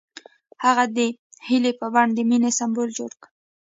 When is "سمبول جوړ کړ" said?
2.59-3.27